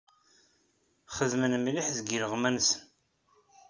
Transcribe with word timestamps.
Xedmen 1.15 1.53
mliḥ 1.59 1.87
deg 1.95 2.07
yiluɣma-nsen. 2.11 2.81